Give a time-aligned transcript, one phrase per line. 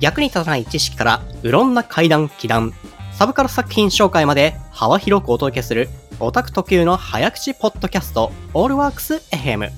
[0.00, 2.72] 役に立たない知識からうろんな階段、気談、
[3.12, 5.88] サブカル作品紹介まで幅広くお届けする
[6.20, 9.70] オタク特有の早口ポッドキャストオールワークス FM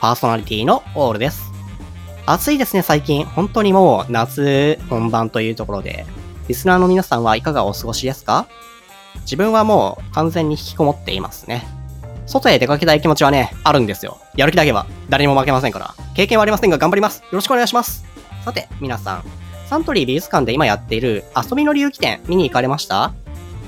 [0.00, 1.42] パーソナリティのオールです
[2.26, 6.06] 暑いですね最近本当にもう夏本番というところで
[6.48, 8.46] リスナーの皆さんはいかがお過ごしですか？
[9.22, 11.66] 自分はもう完全に引きこもっていますね
[12.26, 14.20] 外へ出かけたい気持ちはね、あるんですよ。
[14.36, 15.96] やる気だけは誰にも負けませんから。
[16.14, 17.22] 経験はありませんが頑張ります。
[17.22, 18.04] よろしくお願いします。
[18.44, 19.24] さて、皆さん。
[19.66, 23.12] サントリー美術館で今やっている遊びの流儀展見に行かれました？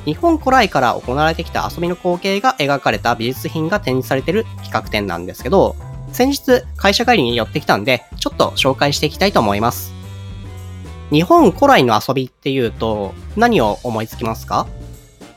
[0.05, 5.77] 日本古来から行われてきた遊びの光景が描かれた美術品が展示されている企画展なんですけど、
[6.13, 9.93] 先日会社帰りに寄ってきたんで、ちょっと紹介していきたいと思います。
[11.11, 14.67] 日本古来の遊びっていうと何を思いつきますか？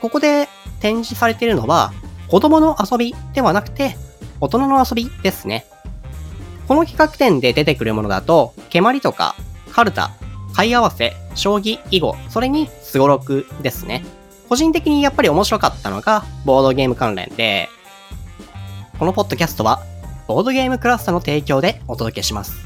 [0.00, 0.48] ここで
[0.80, 1.92] 展示されているのは
[2.28, 3.96] 子供の遊びではなくて、
[4.40, 5.64] 大人の遊びですね。
[6.68, 9.36] この企画展で出てくるものだと、蹴鞠とか、
[9.72, 10.12] カルタ、
[10.54, 14.04] 貝合わせ、将棋、囲碁、それにスゴロクですね。
[14.48, 17.68] 個人的にやっぱり面白かったのが、ボードゲーム関連で、
[18.98, 19.82] このポッドキャストは、
[20.26, 22.56] ボードゲームクラスターの提供でお届けします。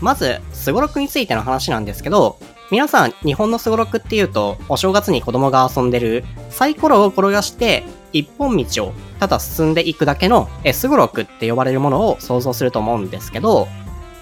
[0.00, 2.38] まず、スゴロクについての話なんですけど、
[2.74, 13.68] 皆さん、日本のスゴロクっていうと、お正月に子供が遊んでるサイコロを転がして一本道をただ進んでいくだけの S 語録って呼ばれるものを想像すると思うんですけど、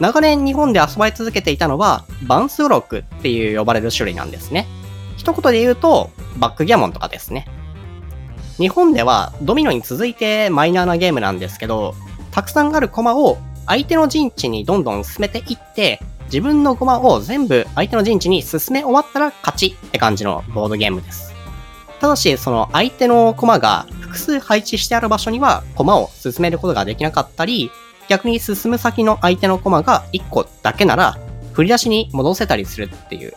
[0.01, 4.69] 長年日本で遊ばれ続けていたのはバンス語録っていう呼ばれる種類なんですね。
[5.17, 7.47] 一言で言うと、バックギャモンとかですね。
[8.59, 11.95] 日本ではドミノに続いてマイナーなゲームなんですけど、
[12.31, 16.01] たくさんあるコマを相手の陣地にどんどん進めていって、
[16.33, 21.35] 自分の駒を全部相手の陣地に進め終わったら勝ちって感じのボードゲームです。
[22.01, 27.71] ただし、その相手の駒が複数配置してある場所には駒を進めることができなかったり、
[28.09, 31.19] 逆に進む先の相手の駒が1個だけなら、
[31.53, 33.35] 振り出しに戻せたりするっていう、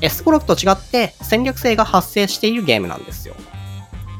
[0.00, 3.36] S ゴロクと違って戦略性が発生しているゲームなんですよ。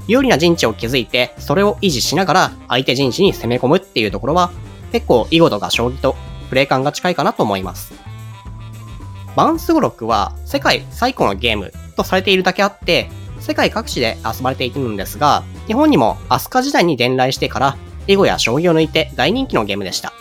[0.06, 4.52] 有利な陣地を築いて、それを維持しながら相手陣地に攻め込むっていうところは、
[4.92, 6.14] 結構囲碁とか将棋と
[6.50, 8.11] プレイ感が近いかなと思います。
[9.36, 13.08] バンスゴロックは世界最古のゲームとされているだけあって、
[13.40, 17.76] 世界各地で遊ばれているんですが、日本にも飛鳥時代に伝来してから、
[18.06, 20.12] 囲碁や将棋を抜いて大人気のゲームでした。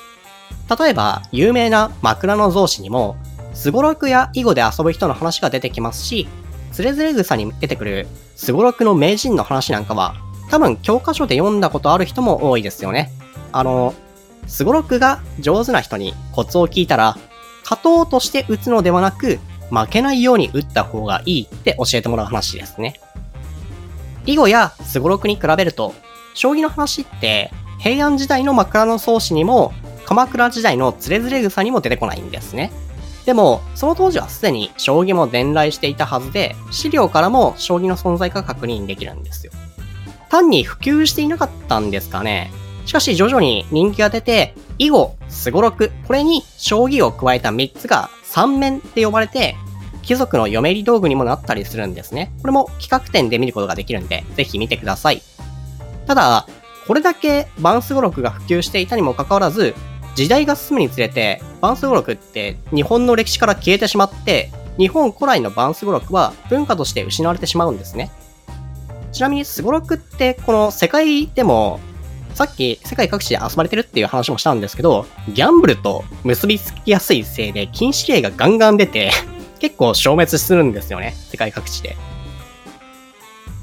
[0.80, 3.18] 例えば、有名な枕草子にも、
[3.54, 6.28] スゴロクや囲碁で遊ぶ人の話が出てきますし、
[6.72, 10.16] つれづれ草に出てくるスゴロクの名人の話なんかは、
[10.50, 13.12] 多分教科書で読んだことある人も多いですよね。
[13.52, 13.94] あの、
[14.48, 17.18] スゴロクが上手な人にコツを聞いたら、
[17.72, 19.40] 勝とうとして打つのではなく、
[19.72, 23.00] 負けないように打った方がいいって教えてもらう話ですね。
[24.26, 25.94] 囲碁やスゴロクに比べると、
[26.34, 29.74] 将棋の話って平安時代の枕草子にも
[30.06, 32.72] 鎌倉時代のつれづれ草にも出てこないんですね。
[33.26, 39.54] でも、その当時はすでに将棋も伝来していたはずで、資料からも将棋の存在が確認できるんですよ。
[40.30, 42.52] 単に普及していなかったんですかね。
[42.92, 49.56] しかし徐々に人気が出て、囲碁、スゴロク、これに将棋を加えた3つが三面って呼ばれて、
[50.02, 52.34] 貴族の嫁入り道具にもなったりするんですね。
[52.42, 55.22] これも企画展で見ることができるんで、ぜひ見てください。
[56.06, 56.46] ただ、
[56.86, 59.74] これだけバンス語録が普及していたにもかかわらず、
[60.16, 68.12] 時代が進むにつれて、バンス語録って日本の歴史から消えてしまって、日本古来のバンス語録は文化として失われてしまうんですね。
[69.14, 71.80] ちなみにスゴロクってこの世界でも
[72.42, 79.12] さっき世界各地で遊ばれてるっていう話もしたんですけど、ギャンブルと結びつきやすいせいで禁止令がガンガン出て
[79.60, 81.14] 結構消滅するんですよね。
[81.30, 81.96] 世界各地で。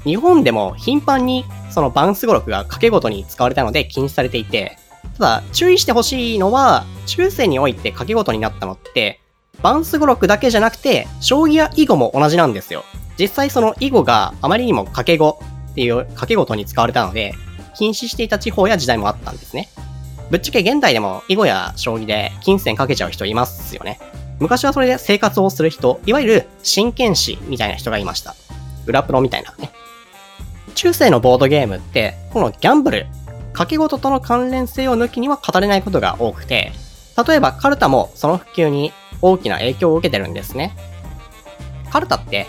[0.05, 4.77] 日本でも頻繁にそのバンス語録が賭け事に使われたので禁止されていて、
[5.17, 9.19] ただ注意してほしいのは、中世において賭け事になったのって、
[9.61, 12.85] バンス語録だけじゃなくて、将棋や囲碁も同じなんですよ。
[13.19, 15.37] 実際その囲碁があまりにも賭け語
[15.71, 17.35] っていう賭け事に使われたので、
[17.79, 19.69] 禁止していた地方や時代もあったんですね。
[20.29, 23.99] ぶっちゃけ現代でも囲碁や将棋で金銭かけちゃう人いますよね。
[24.39, 28.35] 昔はそれで生活をする人、いわゆる真剣士みたいな人がいました。
[28.85, 29.71] 裏プロみたいなね。
[30.75, 33.07] 中世のボードゲームって、このギャンブル、
[33.53, 36.73] 掛け事との関連性を抜きには語れないことが多くて、
[37.25, 38.91] 例えばカルタもその普及に
[39.21, 40.75] 大きな影響を受けてるんですね。
[41.89, 42.45] カルタって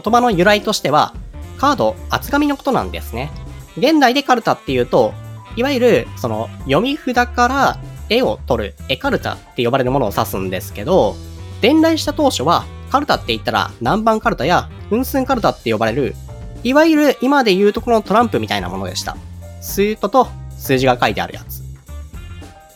[0.00, 1.14] 言葉の由来としては
[1.58, 3.30] カード厚紙のことなんですね。
[3.76, 5.14] 現代でカルタっていうと、
[5.56, 7.78] いわゆるその読み札から
[8.08, 11.16] 絵を取る絵カルタって呼ばれるものを指すんですけど、
[11.60, 16.14] 伝来した当初は、カルタって言ったら南蛮カルタや分寸カルタって呼ばれる、
[16.62, 19.16] いわゆる今で言うところのトランプみたいなものでした。
[19.60, 20.28] スートと
[20.58, 21.62] 数字が書いてあるやつ。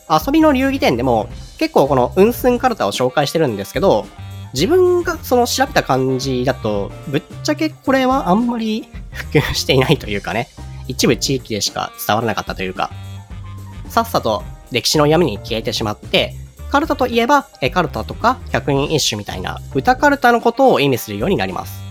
[0.09, 1.27] 遊びの流儀店でも
[1.57, 4.07] 結構この運寸カルタを紹介してるんですけど、
[4.53, 10.47] 自分がその調べた感じだと、ぶっちゃけこれはあんまり普及していないというかね、
[10.87, 12.91] 一部地域でしか伝わらなかったというか、
[13.89, 16.35] さっさと歴史の闇に消えてしまって、
[16.69, 21.81] カルタといえば、絵カルタとか百人一首みたいな歌カルタのことを意味するようになります。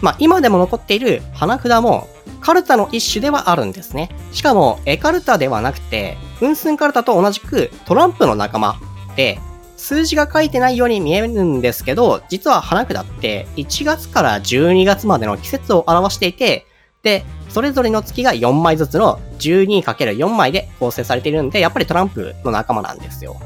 [0.00, 2.08] まあ、今でも残っている花札も、
[2.40, 4.10] カルタの一種ではあるんですね。
[4.32, 8.80] しかも、絵カルタではなくて、分寸カルタと同じくトランプの仲間
[9.16, 9.40] で、
[9.76, 16.66] 数字が書いてないように見えるんですけど、実は花札って1月から12月までの季節を表していて、
[17.02, 23.36] で、それぞれの月が4枚ずつの 12×4 枚で構成されているんで、やっぱりトランプの仲間なんですよ。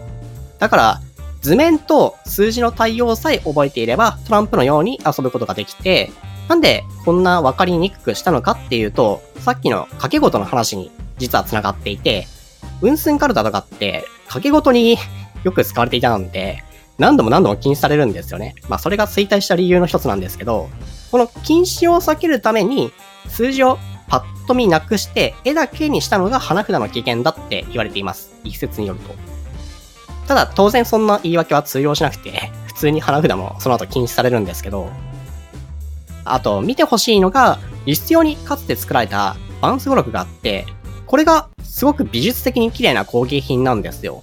[0.58, 1.00] だから、
[1.40, 6.12] 図面と数字の対応さえ覚えていれば、トランプのように遊ぶことができて、
[6.48, 12.26] なんでこんな分かりにくくしたのかっていうと、さっきの掛け事の話に実は繋がっていて、
[12.80, 14.96] 運寸カルタとかって掛け事に
[15.44, 16.62] よく使われていたので、
[16.98, 18.54] 何度も何度も禁止されるんですよね。
[18.68, 20.68] まあそれが衰退した理由の一つなんですけど、
[21.10, 22.92] この禁止を避けるために
[23.28, 23.78] 数字を
[24.08, 28.32] パッと見なくして絵だけにしたのが花札の危険だって言われています。
[28.44, 29.14] 一説によると。
[30.28, 34.90] ただ当然そんな言い訳は通用しなくて、普通に花札もその後禁止されるんですけど、
[36.24, 40.66] あと、見てほしいのが、輸出用にかつて作られたバンス語録があって、
[41.06, 44.22] これがすごく美術的に綺麗な工芸品なんですよ。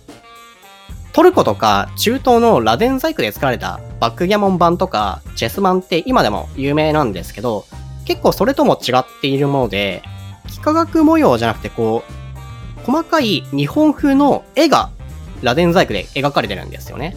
[1.11, 7.65] トルコとか中東の螺鈿細工で作られたバックギャモン版とかチェス版って今でも有名なんですけど、
[8.09, 10.01] 結構それとも違っているもので、
[10.51, 14.89] 幾何学模様じゃなくてこう、細かい日本風の絵が
[15.43, 17.15] 螺鈿細工で描かれてるんですよね。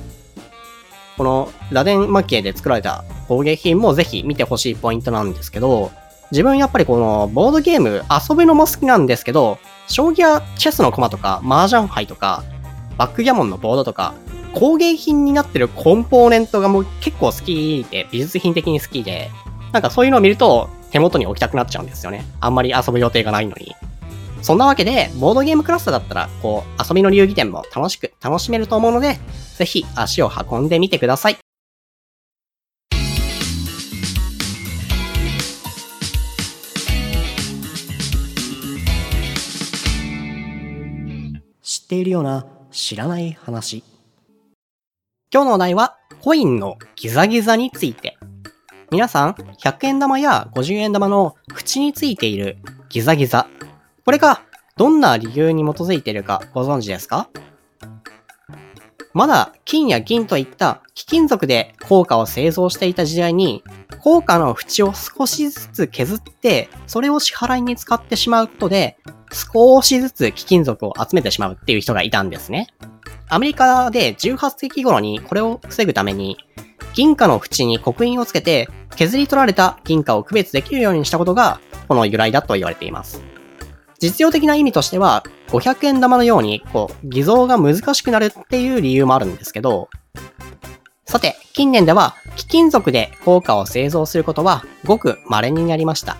[1.17, 5.91] この螺鈿蒔絵で作られた工芸品もぜひ見てほしいポイントなんですけど、
[6.31, 12.45] 自分やっぱりこのボードゲーム遊ぶのも好きなんですけど、将棋やチェスの駒とか麻雀牌とか、
[12.99, 14.13] バックギャモンのボードとか、
[14.53, 19.31] 工芸品になってるコンポーネントがもう結構好きで、美術品的に好きで、
[19.73, 22.25] なんかそういうのを見ると手元に置きたくなっちゃうんですよね。
[22.41, 23.75] あんまり遊ぶ予定がないのに。
[24.43, 29.19] そんなわけで、ボードゲームクラスターだったら、こう、遊びの流儀店も楽しく楽しめると思うので、
[29.57, 31.39] ぜひ足を運んでみてください。
[41.63, 43.83] 知っているような知らない話。
[45.33, 48.19] 今日のお題は、コインのギザギザについて。
[48.93, 52.59] 皆さん、100円玉や50円玉の縁についている
[52.91, 53.49] ギザギザ
[54.05, 54.43] これが
[54.77, 57.31] どんな理由に基づいているかご存知ですか？
[59.15, 63.65] まだ金や銀といった貴金属で硬貨を製造していた時代に、
[64.05, 68.99] 硬貨の縁を少しずつ削って、それを支払いに使ってしまうことで、
[69.33, 72.67] 少しずつ貴金属を集めてしまうっていう人がいたんですね。
[73.31, 76.37] アメリカで18世紀頃にこれを防ぐために、
[76.95, 83.23] 銀貨の縁に刻印をつけて、削り取られた銀貨を区別できるようにしたことが、この由来だと言われています。
[83.99, 89.89] 実用的な意味としては、500円玉のように、こう、偽造が難しくなるっていう理由もあるんですけど、
[91.07, 96.17] さて、近年では、貴金属で硬貨を製造することは、ごく稀になりました。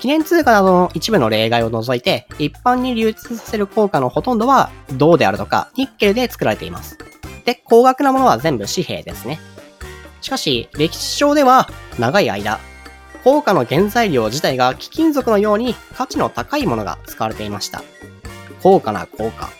[0.00, 6.98] 記念通貨などの一部の例外を除いて、一般に流通させる硬貨のほとんどは、銅であるとか、ニッケルで作られています。
[7.44, 9.40] で、高額なものは全部紙幣ですね。
[10.22, 12.60] しかし、歴史上では、長い間、
[13.24, 17.82] 硬貨の原材料自体が貴金属のように価値の高いものが使われていました。
[18.62, 19.50] 高価な硬貨。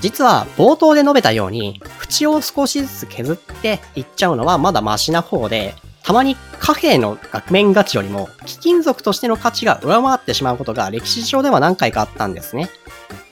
[0.00, 12.70] 実は冒頭で述べたように、縁を少しずつ削っていっちゃうのはまだマシな方で、たまに貨幣の額面価値よりも貴金属としての価値が上回ってしまうことが歴史上では何回かあったんですね。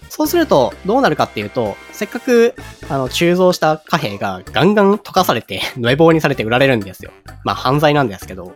[0.08, 2.54] そうすると、どうなるかっていうと、せっかく、
[2.88, 7.10] あの、鋳造した貨幣がガンガン溶かされて、ノエ棒にされて売られるんですよ。
[7.44, 8.52] まあ、犯罪なんですけど。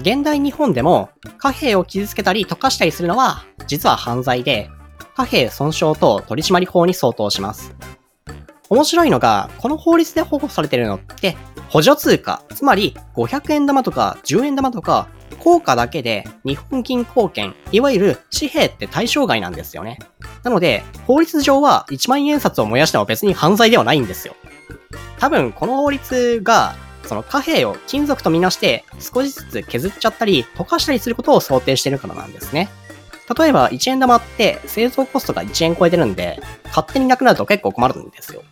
[0.00, 4.70] 現代日本でも、貨幣を傷つけたり溶かしたりするのは、実は犯罪で、
[5.14, 7.74] 貨幣損傷等取締法に相当します。
[8.70, 11.36] 面白いのが、この法律で保護されてるのって、
[11.68, 19.98] 補助通貨、つまり500円玉とか10円玉とか効果だけで日本銀行券、いわゆる紙幣って対象外なんですよね。
[20.42, 24.34] なので、法律上は1万円札を燃やしても別に犯罪ではないんですよ。
[25.18, 32.68] 多分、この法律が、その貨幣を金属とみなして少しずつ削っちゃったり、溶かしたりすることを想定してるからなんですね。
[33.38, 38.42] 例えば、1円玉って製造コストが1円超えてるんで、勝手になくなると結構困るんですよ。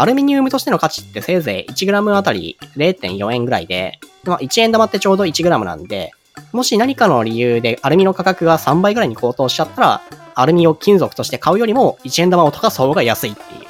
[0.00, 6.12] アルミニウムとしての価値ってせいぜい 1g あたり0.4円ぐらいで、まあ、1円玉ってちょうど 1g なんで、
[6.52, 10.02] もし何かの理由でアルミの価格が3倍ぐらいに高騰しちゃったら、
[10.36, 13.66] アルミを金属として買うよりも1円玉を溶かす方が安いっていう。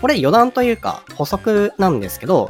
[0.00, 2.48] これ余談というか補足なんですけど、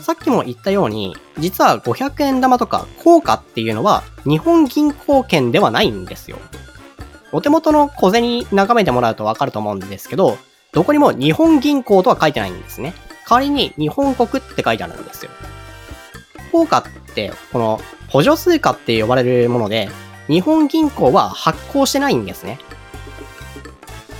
[0.00, 6.38] さっきも言ったように、実は500円玉とか硬貨っていうのは日本銀行券ではないんですよ。
[7.30, 10.36] お手元の小銭眺めてもらうとわかると思うんですけど、
[10.76, 12.92] どこにも日本銀行とは書いてないんですね。
[13.26, 15.30] 代わりに日本国って書いてあるんですよ。
[16.52, 17.80] 硬貨って、この
[18.10, 19.88] 補助通貨って呼ばれるもので、
[20.28, 22.58] 日本銀行は発行してないんですね。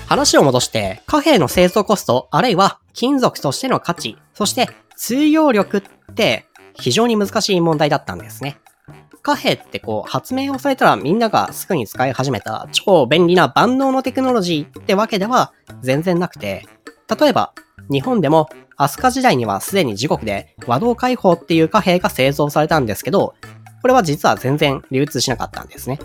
[0.07, 8.57] 話を戻して、貨幣の製造コスト、あるいは金属としての価値、そして通用力って非常に難しい問題だったんですね。
[9.27, 15.53] 貨幣ってこう発明をされたらみんながすぐに使い始めた超便利な万能のテクノロジーってわけでは
[15.83, 16.65] 全然なくて、
[17.19, 17.53] 例えば
[17.91, 23.35] 日本でも飛鳥時代にはすでに自国で和道解放っていう貨幣が製造されたんですけど、
[23.83, 25.99] これは実は全然流通しなかったんですね。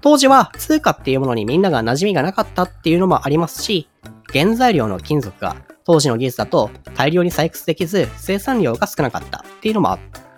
[0.00, 3.88] 当時は通貨っていうものにみんなが馴染みがなかったっていうのもありますし、
[4.32, 10.31] 原材料の金属が当時の技術だと大量に採掘できず生産量が少なかったっていうのもあった。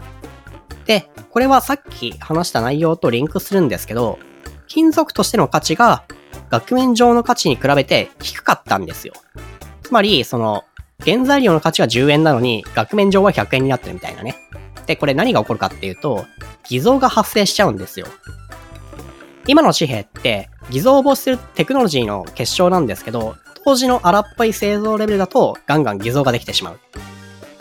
[0.87, 4.19] で、これはさっき話した内容とリンクするんですけど、
[4.67, 6.05] 金属としての価値が
[6.51, 9.15] 額面上の価値に比べて低かったんですよ。
[9.83, 10.65] つまり、その、
[11.05, 14.37] 原材料の価値は10円なのに、額面上は100円になってるみたいなね。
[14.87, 16.25] で、これ何が起こるかっていうと、
[16.69, 18.07] 偽造が発生しちゃうんですよ。
[19.47, 26.81] 今の紙幣って、偽造を防止するテクノロジーの結晶なんですけど、当時の荒っぽい製造レベルだと、ガンガン偽造ができてしまう。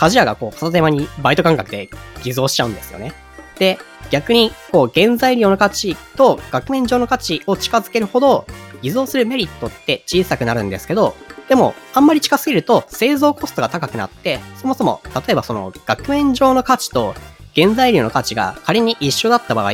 [0.04, 1.90] 鍛冶屋がこう、片手間にバイト感覚で
[2.24, 3.14] 偽造しちゃうんですよね。
[3.58, 3.78] で、
[4.10, 8.46] 逆に、こう、原材料の価値と額面上の価値を近づけるほど、
[8.82, 11.16] 偽造するメリットって小さくなるんですけど、
[11.48, 17.16] でも、あんまり近すぎると製造コストが高くなって、そもそも、例えばその額面上の価値と
[17.56, 19.72] 原材料の価値が仮に一緒だった場合、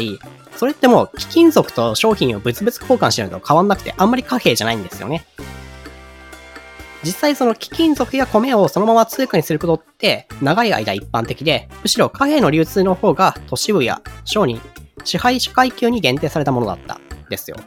[0.55, 5.25] それってもう貴金属と商品を物々交換してると変わんなくてあんまり貨幣じゃないんですよね。
[7.03, 14.61] 実際その貴金属や米をそのまま通貨にすることって長い間一般的で、むしろ貨幣の流通の方が都市部や商人、
[15.05, 17.57] 支配者階級に限定されたものだったですよ。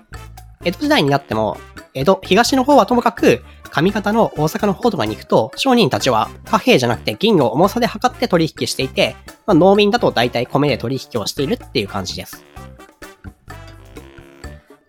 [0.65, 1.57] 江戸時代になっても、
[1.95, 12.45] 江戸、東の方はともかく、上方の大阪の方とかに行くと、商人たちは貨幣じゃなくて銀を重さで測って取引していて、まあ、農民だと大体米で取引をしているっていう感じです。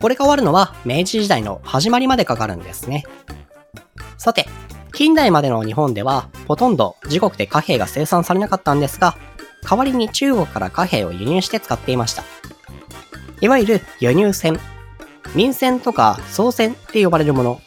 [0.04, 3.06] これが終わるのは明治時代の始まりまでかかるんですね。
[4.24, 4.48] さて、
[4.94, 9.18] 近代までの日本では、ほとんど自国で貨幣が生産されなかったんですが、
[9.70, 12.24] 代わりに中国から貨幣を輸入して使っていました。
[13.42, 14.58] いわゆる輸入船、
[15.36, 17.62] 民船とか総船って呼ばれるもの、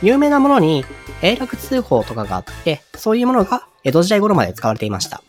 [0.00, 0.84] 有名なものに
[1.22, 5.24] 永楽通報とかがあって、そういうものが江戸時代頃まで使われていました。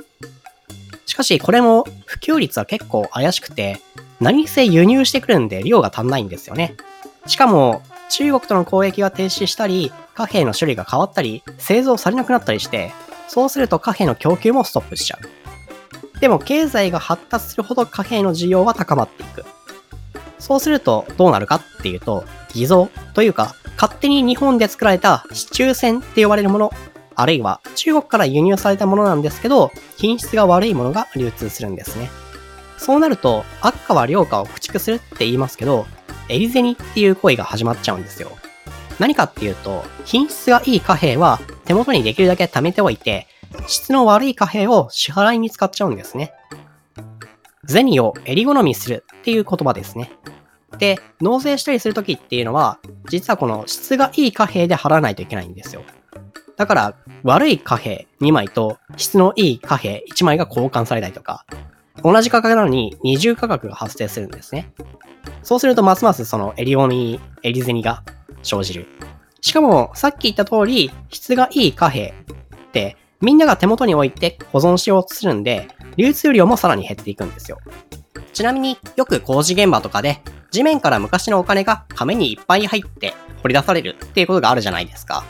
[1.08, 3.82] しかしこれも普及率は結構怪しくて、
[4.20, 6.76] 何せ輸入してくるんで量が足んないんですよね。
[7.26, 12.94] しかも中国との交易が停止したり、貨幣の種類が変わったり、製造されなくなったりして、
[13.28, 16.20] そうすると貨幣の供給もストップしちゃう。
[16.20, 19.46] でも経済が発達するほど貨幣の需要は高まっていく。
[20.40, 22.24] そうするとどうなるかっていうと、
[22.54, 26.72] 偽造というか、勝手に日本で作られた市中船って呼ばれるもの、
[27.16, 32.10] あるいは中国から輸入されたものなんですけど、品質が悪いものが流通するんですね。
[32.78, 35.86] そうなると、悪化は良化を駆逐するって言いますけど、
[36.30, 38.32] エリゼニっていう行為が始まっちゃうんですよ。
[39.00, 43.28] 何かっていうと、品質がいい貨幣は手元にできるだけ貯めておいて、
[43.68, 46.34] 質の悪い貨幣を支払いに使っちゃうんですね。
[47.68, 50.12] 銭を襟好みするっていう言葉ですね。
[50.80, 52.80] で、納税したりするときっていうのは、
[53.10, 55.84] 実はこの質がいい貨幣で払わないといけないんですよ。
[56.56, 61.46] だから、悪い貨幣2枚と質のいい貨幣1枚が交換されたりとか、
[62.04, 64.72] 同じ価格なのに二重価格が発生するんですね。
[65.44, 68.04] そうするとますますその襟オミ、襟銭が
[68.44, 68.88] 生じる。
[69.42, 72.14] しかも、さっき言った通り、質がいい貨幣
[72.68, 77.58] ってみんなが手元に置いて保存しようとするんで、流通量もさらに減っていくんですよ。
[78.34, 85.24] ちなみによく工事現場とかで地面から昔のお金が亀にいっぱい入って掘り出されるっていうことがあるじゃないですか。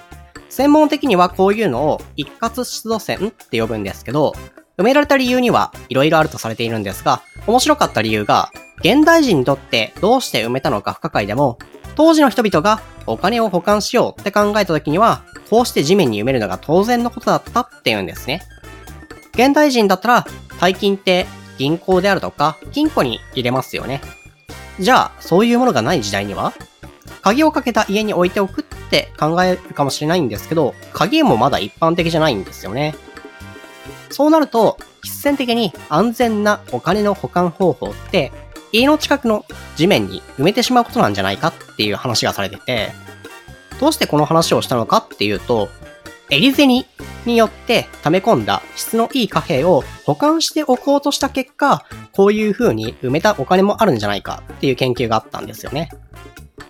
[0.49, 4.33] 専門的にはこういうのを一括出土線って呼ぶんですけど、
[4.77, 11.57] 埋められた理由には色々あるとされているんですが、面白かった理由が、現代人にとってどうして埋めたのか不可解でも、
[11.95, 18.43] 当時の人々がお金を保管しようって考えた時には、こうして地面に埋めるのが当然のことだったって言うんですね。
[19.33, 20.27] 現代人だったら、
[20.59, 21.25] 大金って
[21.57, 24.01] 銀行であるとか、金庫に入れますよね。
[24.79, 26.53] じゃあ、そういうものがない時代には
[27.23, 32.95] 鍵をかけた家に置いておくって考えるかもしれないんですけど、鍵もまだ一般的じゃないんですよね。
[34.09, 38.31] そうなると、必然的に安全なお金の保管方法って、
[38.71, 42.91] 家の近くの地面に埋めてしまうことなんじゃないかっていう話がされてて、
[43.79, 45.69] どうしてこの話をしたのかっていうと、
[46.29, 46.85] エリゼニ
[47.25, 55.89] によって溜め込んだ質のいい貨幣を保管しておこうとした結果、こういう風に埋めたお金もあるんじゃないかっていう研究があったんですよね。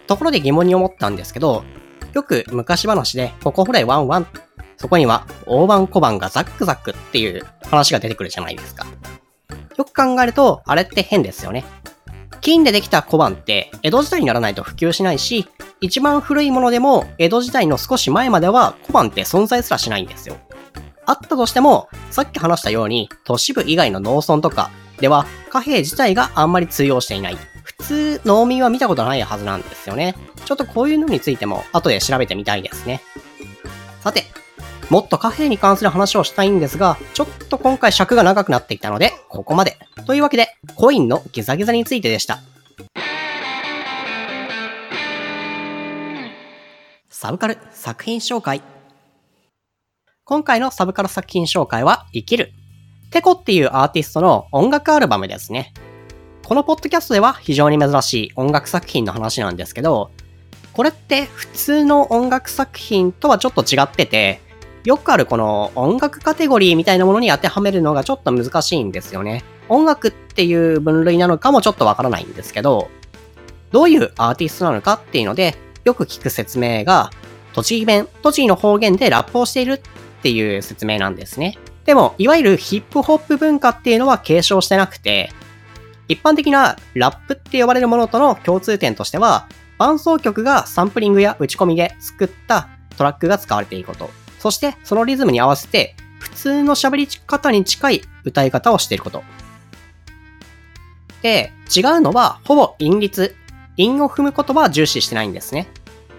[0.05, 1.63] ところで疑問に思ったんですけど、
[2.13, 4.27] よく昔話で、ここほれワンワン、
[4.77, 8.85] そこには大判小判がザックザックっていう話が出てくるじゃないですか。
[9.77, 11.65] よく考えると、あれって変ですよね。
[12.41, 15.47] 金でできた小判って江戸時代にならないと普及しないし、
[15.81, 20.37] 一番古いものでも江戸時代の少し前までは小判って存在すらしないんですよ。
[21.05, 27.37] あったとしても、さっき話したように都市部以外の農村とかでは貨幣自体があんまり通用していない。
[27.63, 30.15] 普通農民は見たことないはずなんですよね。
[30.45, 33.01] ちょっとこういうのについても後で調べてみたいですね。
[34.01, 34.25] さて、
[34.89, 39.77] もっと貨幣に関する話をしたいんですが、ちょっと今回尺が長くなってきたので、ここまで。
[40.05, 42.39] というわけで、コインのギザギザについてでした。
[47.09, 48.61] サブカル作品紹介。
[50.23, 52.53] 今回のサブカル作品紹介は、生きる。
[53.11, 55.73] テコっていうアーティストの音楽アルバムですね。
[56.45, 60.11] このポッドキャストでは非常に珍しい音楽作品の話なんですけど、
[60.71, 64.46] これって普通の音楽作品とはちょっと違ってて、
[64.83, 69.43] よくあるこの音楽カテゴリーみたいなものに当てはめるのがちょっと難しいんですよね。
[69.69, 72.89] 音楽っていう分類なのかもちょっとわからないんですけど、
[73.71, 77.09] どういうアーティストなのかっていうので、よく聞く説明が、
[77.53, 81.57] 栃木弁、栃木の方言でラップをしているっていう説明なんですね。
[81.85, 85.31] でも、いわゆるヒップホップ文化っていうのは継承してなくて、
[86.07, 94.09] 一般的なラップって呼ばれるものとの共通点としては、伴奏曲がサンプリングや打ち込みで作ったトラックが使われていること。
[94.39, 99.23] そしてそのリズムに合わせて普通の喋り方に近い歌い方をしていること。
[101.21, 103.35] で、違うのはほぼ韻律。
[103.77, 105.67] 韻を踏むことは重視してないんですね。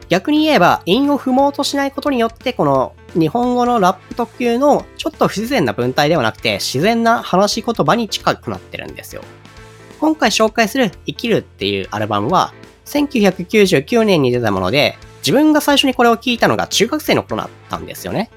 [0.08, 9.22] 逆に言えば、韻を踏もうとしないことによって、この日本語のラップ特有のちょっと不自然な文体ではなくて、自然な話し言葉に近くなってるんですよ。
[10.00, 12.54] 今回紹介する生きるっていうアルバムは、
[12.86, 14.96] 1999年に出たもので、
[15.28, 18.30] 自分が最初にこれを聞いたのが中学生の頃だったんですよね。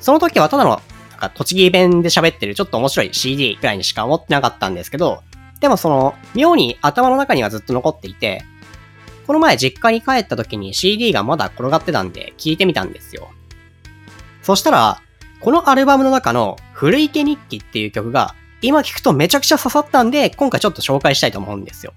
[0.00, 0.70] その時はただの、
[1.10, 5.22] なんか栃木弁で喋ってるちょっと面白い CD くらいにしか思ってなかったんですけど、
[5.60, 8.42] でもその、妙に頭の中にはずっと残っていて、
[9.28, 13.28] この前実家に帰った時に CD がまだ転がってたんで聞いてみたんですよ。
[14.42, 15.00] そしたら、
[15.38, 21.92] このアルバムの中の古池日記っていう曲が今聞くとめちゃくちゃ刺さったんで、今回ちょっと紹介したいと思うんですよ。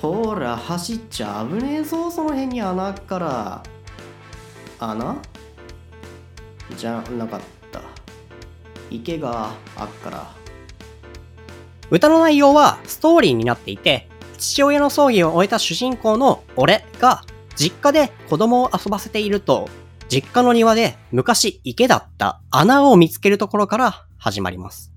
[0.00, 3.62] ほら走っちゃ危ねえぞその辺に穴から。
[4.78, 5.16] 穴？
[6.76, 7.40] じゃなかっ
[7.72, 7.80] た。
[8.90, 10.34] 池があっから。
[11.90, 17.22] 歌の内容はストーリーになっていて父親の葬儀を終えた主人公の俺が
[17.54, 19.68] 実家で子供を遊ばせていると
[20.08, 24.92] 実家の庭で昔池だった穴を見つけるところから始まります。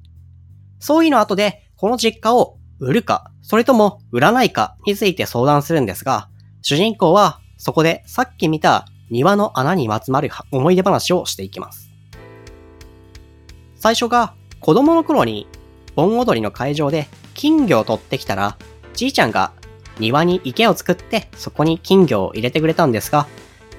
[0.80, 6.30] 葬儀の後でこの実家を売るかそれとも売らないかについて相談するんですが、
[6.62, 11.90] 主人公はそこでさっき見た庭の穴にまつまる思い出話をしていきます。
[13.76, 15.48] 最初が子供の頃に
[15.96, 18.56] 盆踊りの会場で金魚を取ってきたら、
[18.94, 19.52] じいちゃんが
[19.98, 23.26] 庭に池を作ってそこに金魚を入れてくれたんですが、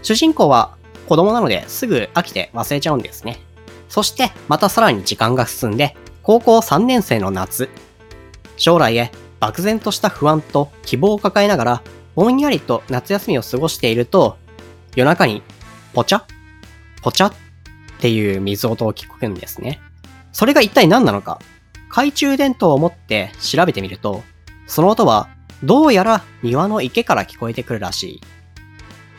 [0.02, 0.74] 主人公は
[1.06, 3.38] 子供なのですぐ飽きて忘れちゃうんですね。
[3.88, 7.68] そしてまたさらに時間が進んで、高校3年生の夏、
[8.56, 11.82] 将来へ漠然とした不安と希望を抱えながら、
[12.14, 14.36] ぼんやりと夏休みを過ごしていると、
[14.94, 15.42] 夜中に、
[15.94, 16.22] ポチャ？
[17.02, 17.28] ポチャ？
[17.28, 17.32] っ
[17.98, 19.80] ていう水音を聞くんですね。
[20.32, 21.40] それが一体何なのか、
[21.88, 24.22] 懐中電灯を持って調べてみると、
[24.66, 25.28] その音は、
[25.64, 28.20] どうやら庭の池から聞こえてくるらしい。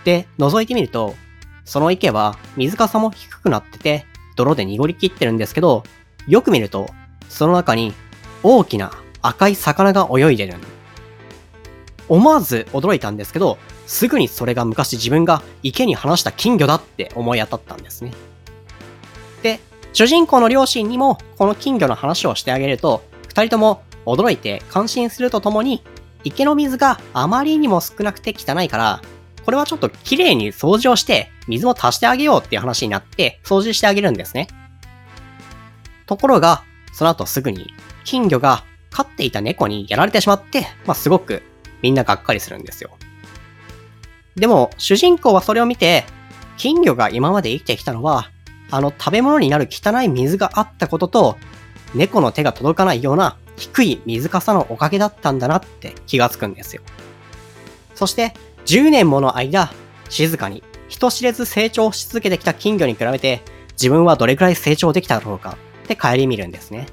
[0.05, 1.15] で、覗いてみると、
[1.65, 4.05] その池は水かさも低くなってて、
[4.35, 5.83] 泥で濁りきってるんですけど、
[6.27, 6.89] よく見ると、
[7.29, 7.93] その中に
[8.43, 10.55] 大きな赤い魚が泳いでる。
[12.09, 13.57] 思わず驚いたんですけど、
[13.87, 18.13] すぐにそれが昔自分が池に放した金魚だって思い当たったんですね。
[19.43, 19.59] で、
[19.93, 25.83] 主人公の両親にもこの金魚の話をしてあげると、二人とも驚いて感心するとともに、
[26.23, 29.01] 池の水があまりにも少なくて汚いから、
[29.45, 34.47] これはちょっと綺麗に掃除をして水も足してあげようっていう話になって掃除してあげるんですね。
[36.05, 41.41] ところが、その後すぐに金魚が飼っていた猫にやられてしまって、まあ、すごく
[41.81, 42.91] みんながっかりするんですよ。
[44.35, 46.05] でも、主人公はそれを見て、
[46.57, 48.29] 金魚が今まで生きてきたのは、
[48.69, 51.37] あの食べ物になる汚い水があったことと、
[51.95, 56.81] 猫の手が届かないような低い水かさのおかげだったんだなって気がつくんですよ。
[57.95, 58.33] そして、
[58.65, 59.73] 10年もの間、
[60.09, 63.41] 静かに人知れず成長し続けてきた金魚に比べて、
[63.73, 66.87] 自分はどれくらい成長できただろうかって顧みるんですね。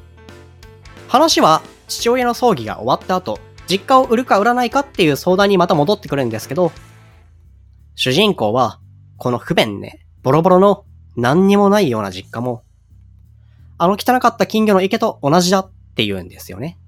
[1.08, 6.70] 話は、父親の葬儀が終わった後、実家を売るか売らないかっていう相談にまた戻ってくるんですけど、
[7.96, 8.78] 主人公は、
[9.16, 10.84] この不便ね、ボロボロの
[11.16, 12.62] 何にもないような実家も、
[13.78, 16.78] あの汚かった金魚の池と同じだって言うんですよね。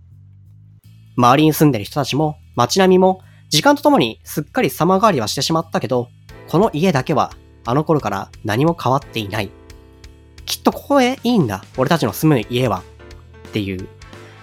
[1.16, 6.08] 周りに住んでる人たちも、街並みも、時間とともにすっかり様変わりはしてしまったけど、
[6.48, 7.32] この家だけは
[7.64, 9.50] あの頃から何も変わっていない。
[10.46, 12.82] きっとここへいいんだ、俺たちの住む家は。
[13.48, 13.88] っていう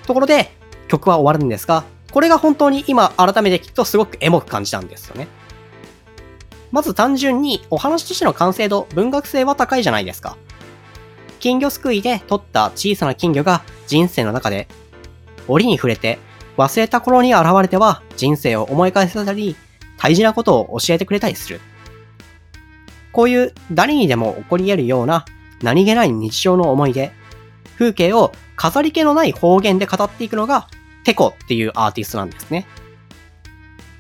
[0.08, 0.52] ところで
[0.88, 5.28] 曲は終わるんですが、これが本当に今改めて聞くとすごくエモく感じたんですよね。
[6.72, 10.38] まず単純にお話としての完成度、文学性は高いじゃないですか。
[11.40, 14.68] 金魚すくいで取った小さな金魚が人生の中で
[15.48, 16.18] 折に触れて
[16.58, 19.56] 忘れた頃に現れては人生を思い返せたり
[20.00, 21.62] 大事なことを教えてくれたりする。
[23.12, 25.26] こういう誰にでも起こり得るような
[25.62, 27.12] 何気ない日常の思い出、
[27.78, 30.68] 風景を飾り気のない方言で語っていくのが
[31.04, 32.68] テコっていうアーティストなんですね。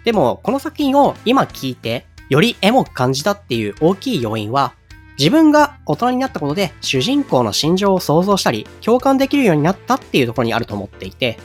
[0.03, 4.73] でも、この作品を今聞いて、よりエモく感じたっていう大きい要因は、
[5.17, 11.37] 自分が大人になったことで主人公の心情を想像したり、共感できるようになったっていうところにあると思っていて、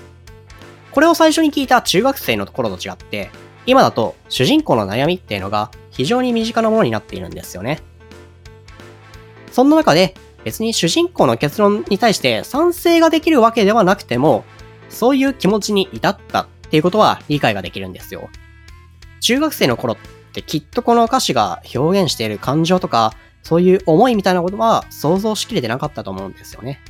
[0.91, 3.31] これを最初に聞いた中学生のところと違って、
[3.67, 7.81] 今だと主人公の悩みっていうのが非常に身近なものになっているんですよね。
[9.51, 10.15] そんな中で
[10.45, 14.45] 別に主人公の結論に対して賛成ができるわけではなくても、
[14.89, 18.29] そういう気持ちに至ったっていうことは理解ができるんですよ。
[19.21, 19.97] 中学生の頃っ
[20.33, 26.81] てきっとこの歌詞が表現している感情とか、そういう思いみたいなことは想像しきれてなかったと思うんですよね。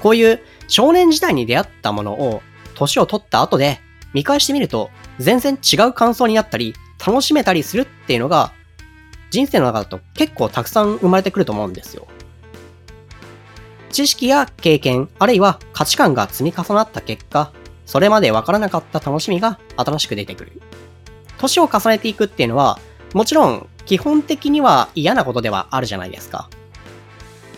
[0.00, 2.42] こういう少年時代に出会ったものを
[2.74, 3.80] 年を取った後で
[4.12, 8.52] 見返してみると全然違う感想になったり楽しめたりするっていうのが
[9.32, 12.06] 人生の中だと結構たくさん生まれてくると思うんですよ。
[13.90, 17.50] 知識や経験、あるいは価値観が積み重なった結果、
[17.86, 20.60] それまでわからなかった楽しみが新しく出てくる。
[21.38, 22.78] 年を重ねていくっていうのは、
[23.14, 26.50] もちろん基本的には嫌なことではあるじゃないですか。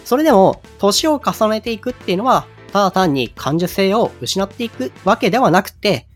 [0.04, 6.06] それでも、年を重ねていくっていうのは、ただ単に感受性を失っていくわけではなくて、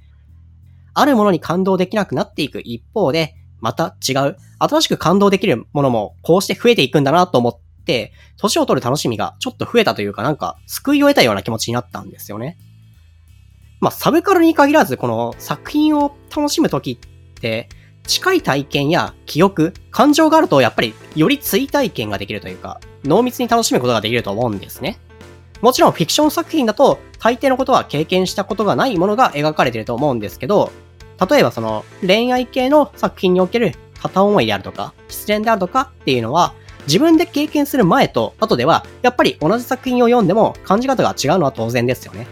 [0.94, 12.58] あるものに感動できなくなっていく一方で、また違う、新しく感動できるものもこうして増えていくんだなと思って、年を取る楽しみがちょっと増えたというかなんか救いを得たような気持ちになったんですよね。
[13.80, 17.68] まあ、サブカルに限らず、この作品を楽しむときって、
[18.06, 24.98] 近い体験や記憶、感情があるとやっぱりより追体験ができるというか、濃密に楽しむことができると思うんですね。
[25.60, 30.72] もちろんフィクション作品だと、大抵のことは経験したことがないものが描かれてると思うんですけど、
[31.20, 36.54] 例えばその恋愛系の作品における片思いであるとか、失恋であるとかっていうのは、
[36.86, 42.26] 自分で経験する前と後では、やっぱり同じ作品を読んでも感じ方が違うのは当然ですよね。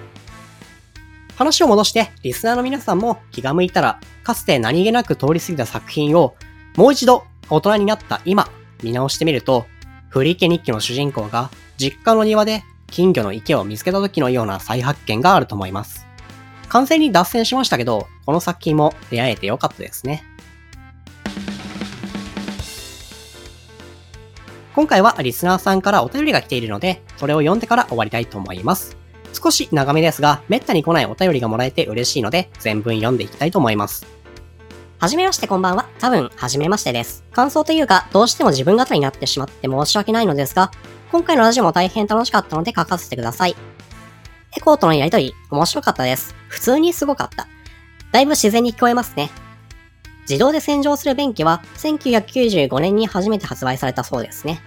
[1.37, 6.35] 話を戻して、リスナーの皆さんも気が向いたら、かつて何気なく通り過ぎた作品を、
[6.77, 8.49] もう一度大人になった今、
[8.83, 9.67] 見直してみると、
[10.09, 16.06] フリーケ日記の主人公が実家の庭で金魚の池を見つけた時のような再発見があると思います。
[16.69, 20.25] 完全に脱線しましたけど、この作品も出会えてよかったですね。
[24.75, 28.97] 今回はリスナーさんからお便りが来ているので、それを読んでから終わりたいと思います。
[29.33, 34.07] 少し長めですが、めったに来ないお便りがもらえて嬉しいので、全文読んでいきたいと思います。
[34.99, 35.87] はじめましてこんばんは。
[35.99, 37.25] 多分、はじめましてです。
[37.33, 40.71] 感想というか、どうしても自分語りになってしまって申し訳ないのですが、
[41.13, 43.57] 今回のラジオも大変楽しかったので書かせてください。
[44.55, 46.35] エコーとのやりとり、面白かったです。
[46.49, 47.49] 普通にすごかった。
[48.13, 49.31] だいぶ自然に聞こえますね。
[50.29, 54.61] 自動で洗浄する便器は1995年に初めて発売されたそうですね。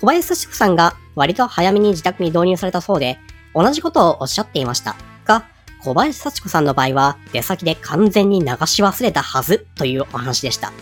[0.00, 3.18] 小林幸子さんが割と早めに自宅に導入されたそうで、
[3.54, 4.96] 同じことをおっしゃっていました。
[5.24, 5.44] が、
[5.82, 10.72] 小林幸子さんの場合は出先で完全に流し忘れたはずというお話でした。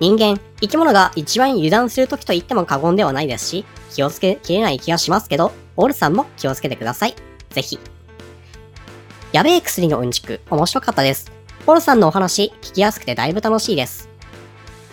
[0.00, 7.14] 人間、生き物が一番油断する時と言っても過言ではないですし、気をつけきれない気がしますけど、オールさんも気をつけてください。
[7.50, 7.78] ぜひ。
[9.32, 11.32] やべえ薬のうんちく、面白かったです。
[11.66, 14.08] オールさんのお話、聞きやすくてだいぶ楽しいです。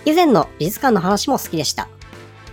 [0.06, 1.89] 以前の美術館の話も好きでした。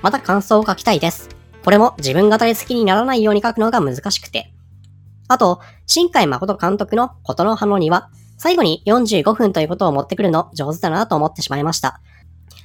[0.03, 1.29] また感想を書きたいです。
[1.65, 4.53] これも自分語り好きにならないように書くのが難しくて。
[5.29, 12.01] あと、新海誠監督のことの葉の庭、最後に45分ということを持ってくるの上手だなと思ってしまいました。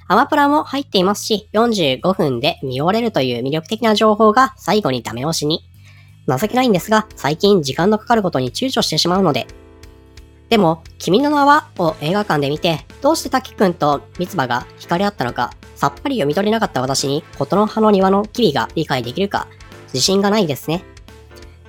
[0.08, 5.64] アマプラも入っていますし、45分で見終われるという魅力的な情報が最後にダメ押しに。
[6.28, 9.48] 情けないんですが、最近時間のかかることに躊躇してしまうので。
[10.50, 19.48] でも、君の名はを映画館で見て、どうして滝くんと三葉が惹かれ合ったのか、さっぱり読み取れなかった私に、琴の葉の庭の機微が理解できるか、
[19.94, 20.84] 自信がないですね。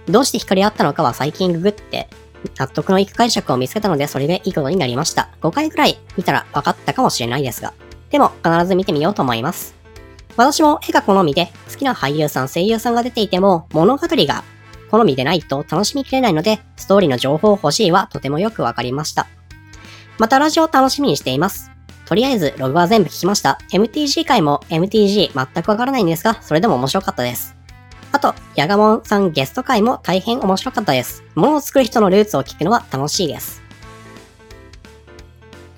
[0.09, 2.09] どうして惹かれ合ったのかは最近ググって、
[2.59, 5.31] 納得のいく解釈を見つけたのでそれでいいことになりました。
[5.41, 7.73] 5回くらい見たら分かったかもしれないですが。
[8.15, 9.75] でも必ず見てみようと思います。
[10.37, 14.45] 私も絵が好みで好きな俳優さん声優さんが出ていても物語が
[14.89, 19.27] 好みでないと楽しみきれないのでストーリーの情報欲しいはとてもよくわかりました。
[20.19, 21.73] またラジオ楽しみにしています。
[22.07, 23.59] とりあえずログは全部聞きました。
[23.73, 27.57] MTG 回も MTG 全くわからないんですが、それでも面白かったです。
[28.13, 31.25] あと、ヤガモンさんゲスト回も大変面白かったです。
[31.35, 33.64] 物を作る人のルーツを聞くのは楽しいです。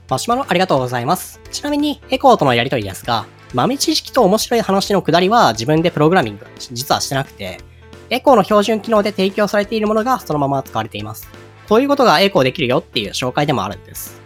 [0.09, 1.41] マシュマロありがとうございます。
[1.51, 7.59] ちなみに、エコーとのやりとりですが、豆知識と面白い話のくだりは自分でプログラミング、実はしてなくて、
[8.11, 11.29] エコーの標準機能で提供されているものがそのまま使われています。
[11.69, 14.21] こういうことがエコーできるよっていう紹介でもあるんです。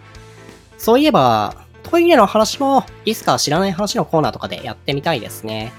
[0.77, 5.73] そういえば、トイレの話も、いつか知らない話のコーナーとかでやってみたいですね。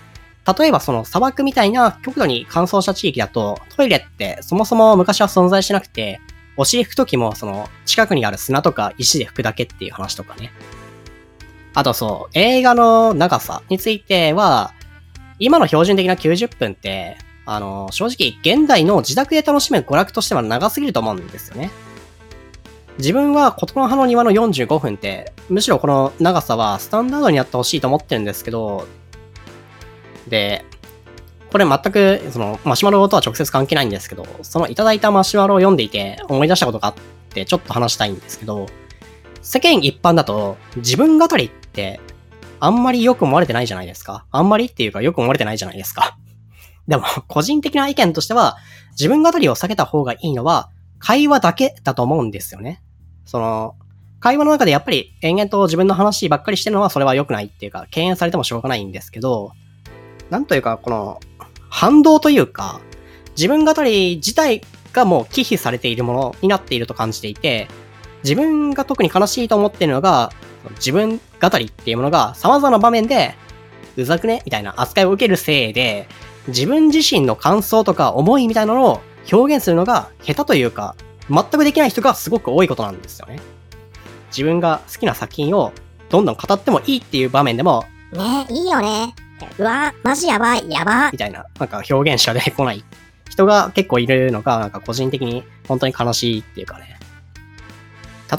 [0.60, 6.20] 例えばその砂漠みたいな極度に乾燥した地域だと、トイレってそもそも昔は存在しなくて、
[6.58, 10.52] お尻拭くときもその近くにある砂とか石で拭くだけっていう話とかね。
[11.74, 14.74] あとそう、映画の長さについては、
[15.40, 21.72] 今の標準的な90分って、あの、正直現代の自宅で楽しめる娯楽としては長すぎると思うんですよね。
[22.98, 28.86] 自分は琴の葉の庭の45分って、むしろこの長さはスタンダードになってほしいと思ってるんですけど、
[30.28, 30.66] で、
[31.52, 36.96] これ全く、その、マシュマロとは直接関係ないんですけど、そのいただいたマシュマロを読んでいて思い出したことがあっ
[37.30, 38.68] て、ちょっと話したいんですけど、
[39.42, 42.00] 世間一般だと、自分語りって、
[42.62, 44.26] あんまりよく思われてないじゃないですか。
[44.32, 46.18] あんまりっていうかよく思われてないじゃないですか。
[46.88, 48.58] でも、個人的な意見としては、
[48.92, 52.82] 自分語りを避けた方がいいのは、会話だけだと思うんですよね。
[53.26, 53.76] その、
[54.22, 59.54] 会話の中でやっぱり延々と自分の話ばっかりしてるのはそれは良くないっていうか、敬遠されてもしょうがないんですけど、
[60.30, 61.20] なんというか、この、
[61.72, 62.82] 反動というか、
[63.36, 67.70] 自分語り自体がもう忌避されているものになっていると感じていて、
[68.24, 70.32] 自分が特に悲しいと思っているのが、
[70.76, 73.36] 自分語りっていうものが様々な場面で、
[73.96, 74.42] うざくね？
[74.46, 76.08] みたいな扱いを受けるせいで、
[76.50, 80.96] 自分自身の感想とか思いみたいなのを表現するのが下手というか、
[81.30, 83.40] 全くできない人がすごく多いことなんですよね。
[84.30, 85.72] 自分が好きな作品を
[86.10, 89.16] どんどん語ってもいいっていう場面でも、ねいいよね。
[89.58, 92.84] うわ、マジやばい、やばみたいな、なんか表現しか出てこない
[93.30, 96.98] 人が結構いるのが、なんか個人的に本当に悲しいっていうかね。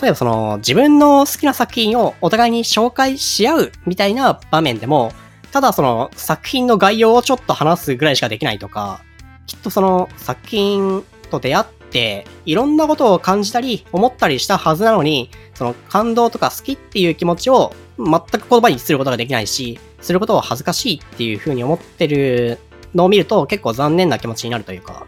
[0.01, 5.13] 例えばその自分の好きな作品をお互いに紹介し合うみたいな場面でも、
[5.51, 9.03] ただその作品の概要をちょっと話すぐらいしかできないとか、
[9.47, 22.59] きっとその作品と出会って、いろんなことを感じたり、思ったりしたはずなのに、その感動とか好きっていう気持ちを全く言葉にすることができないし、することを恥ずかしいっていう風に思ってる
[22.95, 25.07] のを見ると結構残念な気持ちになるというか、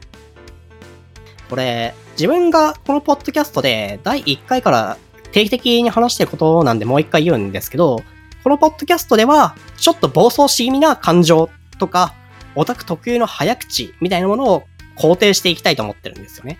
[1.51, 4.97] これ、自分がこのポッドキャストで第1回から
[5.33, 8.03] 定期的に話してることなんでもう一回言うんですけど、
[8.43, 12.15] このポッドキャストでは、ちょっと暴走し気味な感情とか、
[12.55, 14.65] オタク特有の早口みたいなものを
[14.97, 16.59] 肯定していきたいと思ってるんですよね。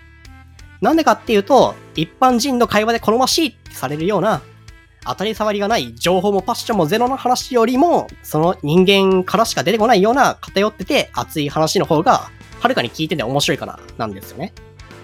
[0.81, 4.41] なんでかっていうと、一般人の会話で好ましいってされるような
[5.05, 14.53] 当たり障りがない情報もパッションもゼロの話よりも、その人間からしか出てこないような偏ってて熱い話の方が、はるかに聞いてて面白いから、なんですよね。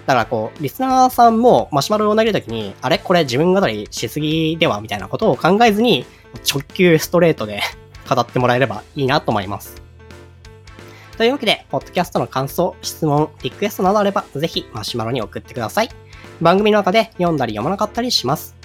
[0.06, 2.98] だからこう、リスナーさんもマシュマロを投げるときに、あれ？
[2.98, 6.04] これ自分語りしすぎではみたいなことを考えずに、
[6.50, 7.60] 直球ストレートで
[8.08, 9.80] 語ってもらえればいいなと思います。
[11.16, 15.90] というわけで、ポッドキャストの感想、質問、リクエストなどあれば、ぜひマシュマロに送ってください。
[16.40, 18.56] 番組の中で読んだり読まなかったりします。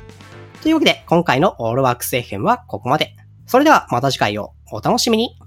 [0.62, 3.16] というわけで、今回のオールワークス FM はここまで。
[3.46, 5.38] それではまた次回をお楽しみに。